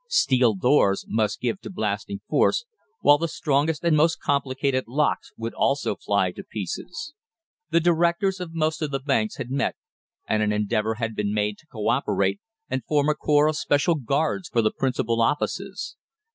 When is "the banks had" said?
8.89-9.51